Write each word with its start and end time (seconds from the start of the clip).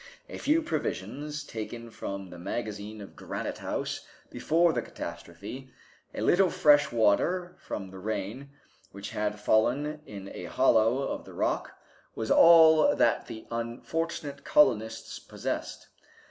A 0.27 0.39
few 0.39 0.63
provisions 0.63 1.43
taken 1.43 1.91
from 1.91 2.31
the 2.31 2.39
magazine 2.39 3.01
of 3.01 3.15
Granite 3.15 3.59
House 3.59 4.03
before 4.31 4.73
the 4.73 4.81
catastrophe, 4.81 5.69
a 6.15 6.21
little 6.21 6.49
fresh 6.49 6.91
water 6.91 7.55
from 7.59 7.91
the 7.91 7.99
rain 7.99 8.49
which 8.93 9.11
had 9.11 9.39
fallen 9.39 10.01
in 10.07 10.27
a 10.33 10.45
hollow 10.45 11.03
of 11.07 11.23
the 11.23 11.35
rock, 11.35 11.73
was 12.15 12.31
all 12.31 12.95
that 12.95 13.27
the 13.27 13.45
unfortunate 13.51 14.43
colonists 14.43 15.19
possessed. 15.19 15.87